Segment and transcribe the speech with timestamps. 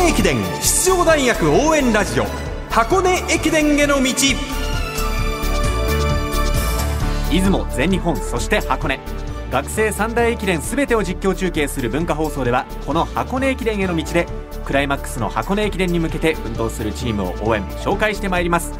[0.00, 2.24] 根駅伝出場大学応援ラジオ
[2.70, 4.14] 箱根駅伝への道。
[7.30, 8.98] 出雲全日本そして箱根。
[9.50, 14.26] 学生三大駅伝すべてを実況中継する文化放送ではこの箱根駅伝への道で
[14.64, 18.72] クライマックスの箱根駅伝に向けて奮闘するチームを応援紹介してまいります。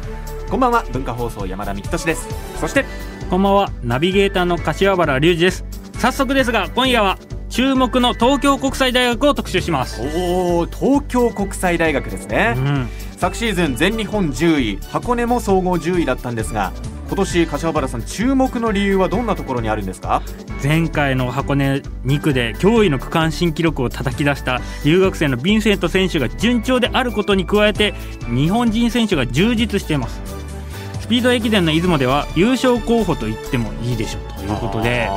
[0.49, 2.27] こんばんは文化放送山田美希です。
[2.59, 2.83] そして
[3.29, 5.65] こんばんはナビゲーターの柏原隆二です。
[5.99, 7.19] 早速ですが今夜は
[7.51, 10.01] 注目の東京国際大学を特集します。
[10.01, 12.87] おお東京国際大学ですね、うん、
[13.17, 16.71] 昨シーズン全日本10位箱根も総合10位だったんですが
[17.07, 20.21] 今年柏原さん注目の理由はどんなところにあるんですか？
[20.63, 27.93] 前回の箱根2区で驚異の区間新記録を叩き出した留学生のヴィンセント選手が順調であることに加えて
[28.33, 30.21] 日本人選手が充実しています。
[31.01, 35.09] スピード駅伝の出雲では優勝候補と言ってもいいでしょうということで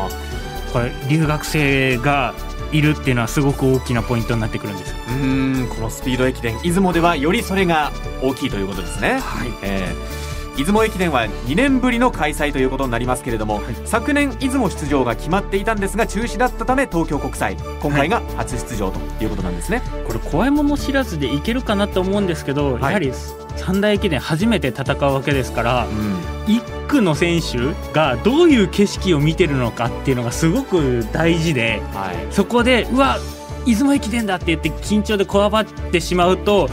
[0.74, 2.35] これ留学生が
[2.73, 9.21] いるっていうのはすごく大きなポイントになってくるんですうんこのスピード駅伝出雲ではよりそれが大きいということですね。
[9.21, 10.24] はい、えー
[10.57, 23.13] 出雲駅伝は2年ぶりの開催ということになりますけれども、はい、昨年出雲出場が決まっていたんですが中止だったため東京国際今回が初出場ということなんですね、はい、これ怖いもの知らずでいけるかなと思うんですけど、はい、やはり
[23.57, 31.82] 三大駅伝初めて戦うわけですから、うん、1区の選手がどういう景色を見てるのかっていうのがすごく大事で、
[32.30, 33.18] そこでうわ
[33.66, 36.68] 出雲駅伝だって言って緊張でこわばってしまうと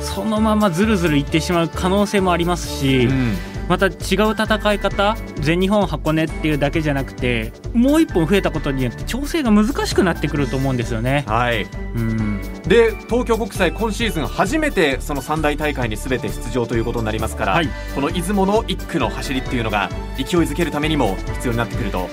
[0.00, 3.36] そのままずるずるいってしまう可能性もありますし、うん、
[3.68, 3.92] また違う
[4.32, 11.24] 戦い方全日本箱根っていうだけじゃなくてもう一本増えたことによって調整が難しくなってくると思うんですよね。
[11.28, 11.62] はい、
[11.94, 22.08] うんで東京国際今シーズン初めてその三大大会にすべて出場ということになりますから、はい、この出雲の1区の走りっていうのが勢いづけるためにも必要になってくると。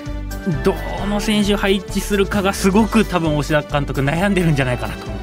[0.64, 0.74] ど
[1.06, 5.20] の選手配置するかがすごく多分押田監督悩んでるんじゃないかなと。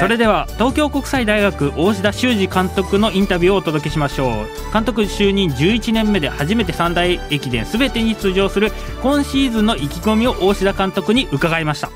[0.00, 4.72] それでは東京国際大学大志田修二監督のインタビューをお届けしましょう。
[4.72, 8.72] 監督就任11年目で初めて三大駅伝すべてに出場する
[9.02, 11.90] 今シーズンの意気込みを大志田監督に伺いました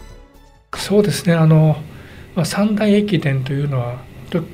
[0.85, 1.33] そうですね。
[1.33, 1.77] あの、
[2.35, 3.97] まあ、三大駅伝というのは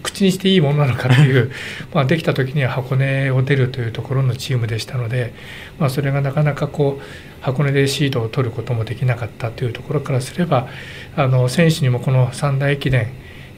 [0.04, 1.50] 口にしていいものなのかという
[1.92, 5.32] まあできた時には箱根を出るというところのチームでしたので、
[5.80, 7.04] まあ、それがなかなかこう
[7.40, 10.68] 箱根でシードを取ることもできなかったというところからすれば
[11.16, 13.08] あの選手にもこの三大駅伝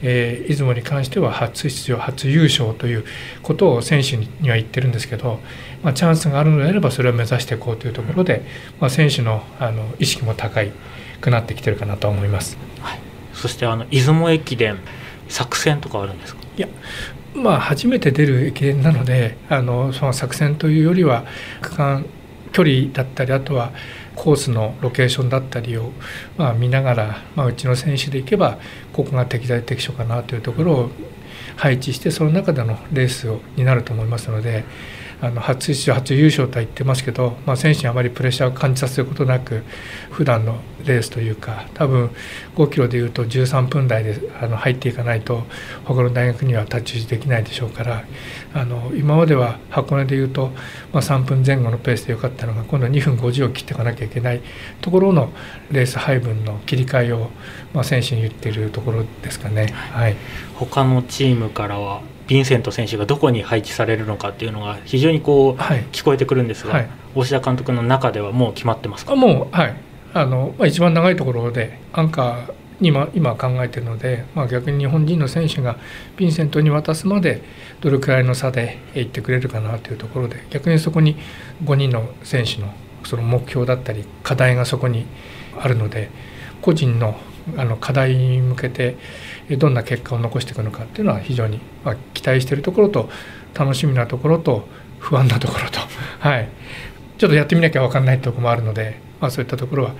[0.05, 3.05] えー、出雲に関しては初出場初優勝という
[3.41, 5.39] ことを選手には言ってるんですけど、
[5.81, 8.43] まあ、チャンスがあるのであればそれを目指していこうというところで、
[8.81, 10.73] まあ、選手のあの意識も高い
[11.23, 12.99] くなってきてるかなと思います、はい、
[13.33, 14.77] そしてあの出雲駅伝
[15.29, 16.41] 作戦とかあるんですか？
[16.57, 16.67] いや
[17.33, 21.25] まあ初めて出る駅伝なのであのその作戦というよりは
[21.61, 22.05] 区間
[22.51, 23.71] 距離だったりあとは
[24.15, 25.91] コースのロケーションだったりを、
[26.37, 28.59] まあ、見ながら、まあ、うちの選手でいけば
[28.91, 30.89] ここが適材適所かなというところを
[31.55, 34.65] 配置してその中でのレースをになると思いますので
[35.23, 39.63] あの初出場初優勝とは言ってますけど、まあ、選手にあまりプレッシャーを感じさせることなく
[40.11, 42.09] 普段のレースというか多分
[42.57, 45.43] 5キロでいうと13分台であの入っていかないと
[45.85, 48.03] 他の大学には太刀打ちできないでしょうから
[48.53, 50.51] あの今までは箱根でいうと、
[50.91, 54.41] まあ、3分前後のペースでよかったのが今度は2分50を切っていかなきゃいけない
[54.81, 55.31] ところの
[55.71, 57.29] レース配分の切り替えを、
[57.73, 59.67] まあ、選手に言っているところですかね。
[59.67, 60.17] はい、
[60.55, 69.15] 他のチームからはヴィンセント選手がどこに配置されるのかっていうのが非常にこう、はい、聞こえてくるんですが、はい、大志田監督の中ではもう決まってますか？
[69.15, 69.75] もうはい。
[70.13, 75.77] あの、まあ、一番長いところでアンカーに今今考えているので、まあ、逆に日本人の選手が
[76.17, 77.41] ヴィンセントに渡すまで
[77.81, 81.17] どれくらいの差でいってくれるかなというところで逆にそこに
[81.63, 82.73] 5人の選手の
[83.05, 85.05] その目標だったり課題がそこに
[85.59, 86.09] あるので
[86.61, 87.19] 個人の
[87.57, 88.97] あの課題に向けて
[89.51, 93.09] どんな結果を残していくのかっていうのは非常に、まあ、期待しているところと
[93.53, 94.67] 楽しみなところと
[94.99, 95.79] 不安なところと、
[96.19, 96.49] はい、
[97.17, 99.95] ちょっとやってみなきゃ分かんないところもあるので、まあ、そういったところは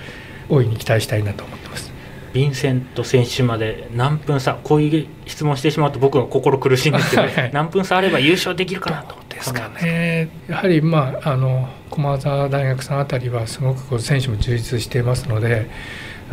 [0.49, 1.93] 大いに期待したいなと思ってます。
[2.33, 10.29] ヴィンセント選手まで何分差こういう質問してしまうと僕は心苦しいんですけど、 はい、何分差あれば優勝できるかなとですかね。
[10.47, 15.69] やはりまああの駒澤大学さんあたりはすごくこう選手も充実していますので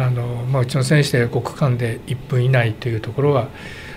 [0.01, 3.49] あの、まあ、うちの選手で5区間で1分以内というところは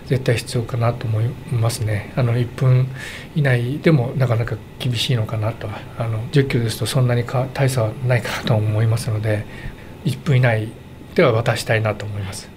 [0.06, 2.12] 絶対必要かなと思いますね。
[2.16, 2.88] あの1分
[3.36, 5.68] 以内でもなかなか厳しいのかなと
[5.98, 9.46] あの10キロですとそんなにか大差はないかなと思いますので
[10.06, 10.72] 1分以内
[11.16, 12.50] では渡したいなと思います。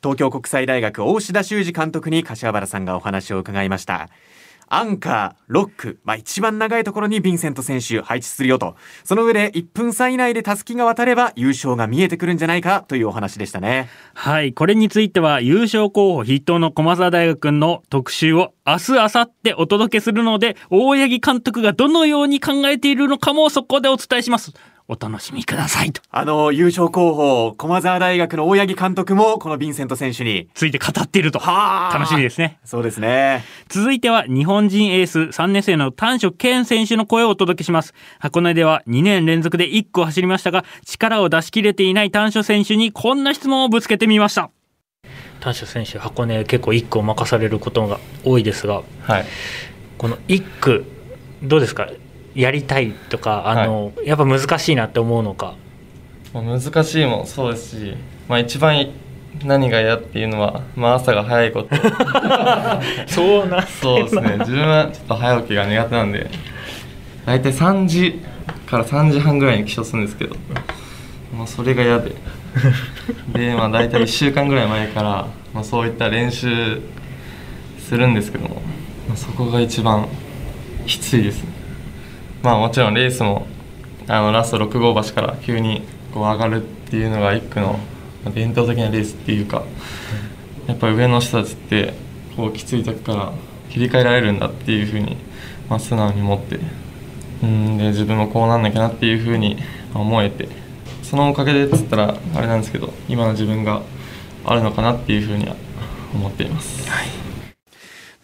[0.00, 4.08] 東京国際大学大志田修二監督に柏原さんがお話を伺いました。
[4.70, 8.76] アンカー、ロック、まあ、一番長いところにヴィンセント選手配置するよと。
[9.04, 13.88] その上で1分差以内でタスキが渡れば優勝が見えてくるんじゃないかというお話でしたね。
[14.14, 14.52] はい。
[14.52, 24.52] これについては優勝候補筆頭の駒澤大学の特集を明日、明後日お届けするので、大八木監督がどのように考えているのかもそこでお伝えします。
[24.90, 26.00] お楽しみくださいと。
[26.10, 30.48] あの、優勝候補、駒澤大学の大八木監督も、このヴィンセント選手に。
[30.54, 31.38] ついて語っていると。
[31.40, 32.58] 楽しみですね。
[32.64, 33.44] そうですね。
[33.68, 37.92] 続いては、日本人エース3年生の丹所健選手の声をお届けします。
[38.18, 44.50] 箱根では2年連続で1区を走りましたが、力を出し切れていない丹所選手にこんな質問をぶつけてみました。
[45.40, 49.26] 丹所選手、箱根結構1区を任されることが多いですが、はい、
[49.98, 50.84] この1区、
[51.42, 51.88] どうですか？
[52.38, 55.56] やりたいとかあの、はい、やっぱ難しいなって思うのか。
[56.32, 57.96] 難しいもそうですし、
[58.28, 58.90] まあ、一番
[59.44, 61.74] 何が嫌っていうのは、まあ、朝が早いこと。
[63.08, 64.36] そうなそうですね。
[64.38, 66.30] 自分はちょっと早起きが苦手なんで。
[67.26, 68.20] 大体3時
[68.66, 70.36] から3時半ぐらいに起床するんですけど、
[71.36, 72.12] まあ、それが嫌で。
[73.32, 76.80] で、まあ、大体1週間ぐらい前から、まあ、そういった練習
[77.80, 78.62] するんですけども、
[79.08, 80.06] まあ、そこが一番
[80.86, 81.57] きついですね
[82.42, 83.46] まあもちろんレースも
[84.06, 85.82] あのラスト6号橋から急に
[86.14, 87.78] こう上がるっていうのが1区の
[88.34, 89.64] 伝統的なレースっていうか
[90.66, 91.94] やっぱり上の人たちって
[92.36, 93.32] こうきつい時から
[93.70, 95.16] 切り替えられるんだっていうふうに、
[95.68, 96.58] まあ、素直に思って
[97.42, 99.58] うんで自分もこうなんなきゃなっていうふうに
[99.94, 100.48] 思えて
[101.02, 103.82] そのおかげでっつったらあれなんですけど今の自分が
[104.44, 105.56] あるのかなっていうふうには
[106.14, 106.88] 思っています。
[106.90, 107.27] はい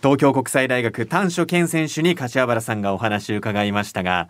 [0.04, 4.28] 東京国際大学丹所健選手に柏原さんがお話を伺いましたが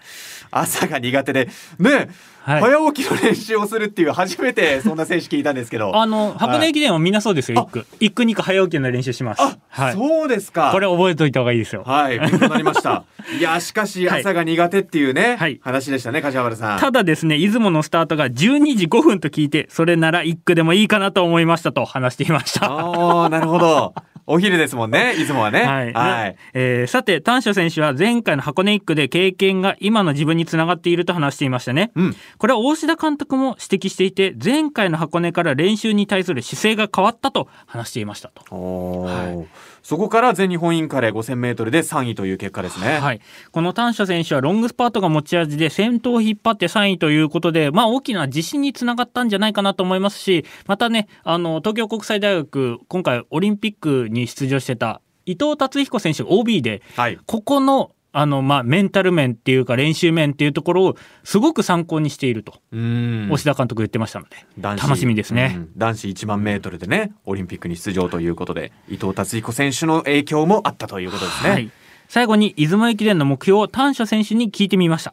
[0.53, 1.49] 朝が苦手で
[1.81, 2.11] ね、
[2.43, 5.97] はい、早起きの練習をするっていう初めてそんな選手聞いたんですけど。
[5.97, 7.67] あの箱根駅伝はみんなそうですよ。
[7.69, 9.43] 一区一区二区早起きの練習します。
[9.69, 10.71] はい、そうですか。
[10.71, 11.82] これ覚えておいた方がいいですよ。
[11.82, 13.03] はい勉強になりました。
[13.37, 16.79] いやしかし朝が苦手っていうね、はい、話でしたね柏原さん。
[16.79, 22.70] ただですね出雲のスタートが12時5分と聞いてそれなら一区でもいいかなと思いましたと話していました。
[22.70, 23.93] ああなるほど
[24.26, 25.62] お昼ですもんね、出雲はね。
[25.62, 25.93] はい。
[25.93, 31.93] はい、えー、さて、丹所選手は前回の箱根1区で経験が今の自分につながっていると話していましたね。
[31.94, 39.03] うん、これは大志田監督も指摘していて、前回の箱根から練習に対する姿勢が変わったと話していましたと。
[39.03, 42.98] はいそこから全日本インカレ5000メートルで3位という結果ですね。
[42.98, 43.20] はい。
[43.52, 71.50] この丹所選手はロングスパートが持ち味で先頭を引っ張って3位ということで、まあ大きな自信につながったんじゃないかなと思いますし、またね、あの、東京国際大学、今回オリンピックに出場してた伊藤達彦選手 OB で、はい、ここのあの、まあ、メンタル面っていうか練習面っていうところをすごく参考にしていると、押田監督言ってましたので、楽しみですね、うん、男子1万メートルでね、オリンピックに出場ということで、伊藤達彦選手の影響もあったということですね。
[71.50, 71.70] はい、
[72.08, 75.12] 最後に出雲駅伝の目標を丹所選手に聞いてみました。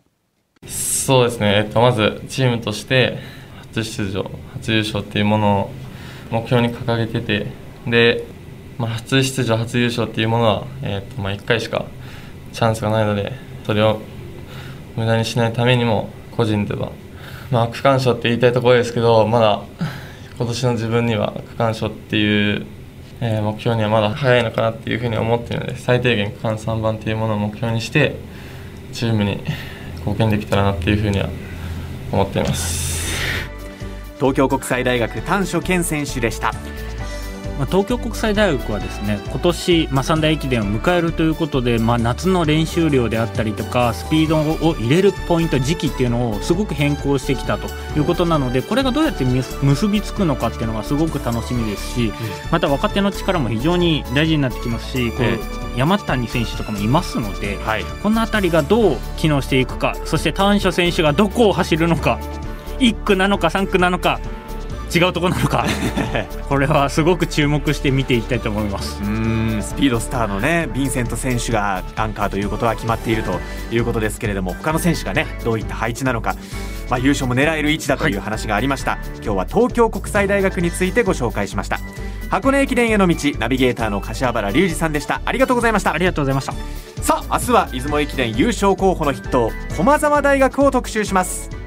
[0.67, 3.17] そうですね、えっと、まずチームとして
[3.73, 5.71] 初出場、初優勝っていうものを
[6.29, 7.47] 目標に掲げてて、
[7.87, 8.25] で、
[8.77, 11.85] まあ、初出場、初優勝っていうものは、えっとまあ、1回しか
[12.53, 13.33] チャンスがないので
[13.65, 13.99] それを
[14.95, 16.91] 無駄にしないためにも個人では、
[17.51, 19.63] まあ、区間賞って言いたいところですけどまだ
[20.37, 22.65] 今年の自分には区間賞っていう、
[23.21, 28.15] えー、目標にはまだ早いのかなっていうふうに思っているので最低限区間3番っていうものを目標にして
[28.91, 29.41] チームに
[29.97, 31.29] 貢献できたらなっていうふうには
[32.11, 32.91] 思っています
[34.17, 36.51] 東京国際大学丹所健選手でした。
[37.57, 47.67] まあ、東京国際大学はですね今年、まあ、三大駅伝を迎えるということで、まあ、夏の練習量であったりとかスピードを入れるポイント時期っていうのをすごく変更してきたと
[47.97, 52.11] いうことなのでこれがどうやって結びつくのかっていうのがすごく楽しみですし
[52.51, 62.19] また若手の力も非常に大事になってきますしこう山谷選手とかもいますので、はい、この辺りがどう機能していくかそして丹所選手がどこを走るのか
[62.79, 64.19] 1区なのか3区なのか
[64.93, 65.65] 違うところなのか。
[66.49, 68.99] これはすごく注目して見ていきたいと思います。
[69.01, 69.59] うん。
[69.61, 73.39] スピードスターのねヴィンセント選手がアンカーということは決まっていると
[73.71, 76.35] いうことですけれども他の選手がねどういった配置なのか、
[76.89, 81.79] まあ、優勝も狙える位置だという話がありました、はい、今日は東京国際大学についてご紹介しました。
[82.29, 85.21] 箱根駅伝への道ナビゲーターの柏原隆二さんでした。
[85.25, 85.93] ありがとうございました。
[85.93, 86.53] ありがとうございました。
[87.01, 91.60] さあ明日は出雲駅伝優勝候補の筆頭駒澤大学を特集します